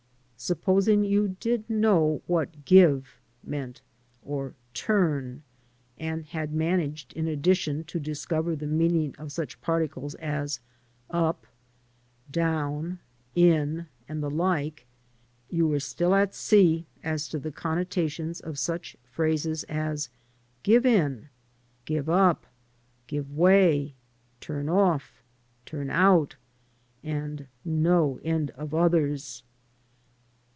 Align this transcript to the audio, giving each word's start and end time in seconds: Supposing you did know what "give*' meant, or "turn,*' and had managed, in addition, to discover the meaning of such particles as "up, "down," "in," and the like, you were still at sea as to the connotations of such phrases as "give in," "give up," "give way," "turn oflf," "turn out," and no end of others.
Supposing 0.43 1.03
you 1.03 1.37
did 1.39 1.69
know 1.69 2.23
what 2.25 2.65
"give*' 2.65 3.19
meant, 3.43 3.83
or 4.25 4.55
"turn,*' 4.73 5.43
and 5.99 6.25
had 6.25 6.51
managed, 6.51 7.13
in 7.13 7.27
addition, 7.27 7.83
to 7.83 7.99
discover 7.99 8.55
the 8.55 8.65
meaning 8.65 9.13
of 9.19 9.31
such 9.31 9.61
particles 9.61 10.15
as 10.15 10.59
"up, 11.11 11.45
"down," 12.31 12.97
"in," 13.35 13.85
and 14.09 14.23
the 14.23 14.31
like, 14.31 14.87
you 15.51 15.67
were 15.67 15.79
still 15.79 16.15
at 16.15 16.33
sea 16.33 16.87
as 17.03 17.27
to 17.27 17.37
the 17.37 17.51
connotations 17.51 18.39
of 18.39 18.57
such 18.57 18.97
phrases 19.03 19.61
as 19.65 20.09
"give 20.63 20.87
in," 20.87 21.29
"give 21.85 22.09
up," 22.09 22.47
"give 23.05 23.31
way," 23.37 23.93
"turn 24.39 24.65
oflf," 24.65 25.19
"turn 25.67 25.91
out," 25.91 26.35
and 27.03 27.45
no 27.63 28.19
end 28.23 28.49
of 28.57 28.73
others. 28.73 29.43